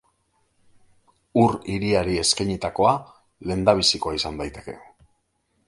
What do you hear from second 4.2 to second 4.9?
izan daiteke.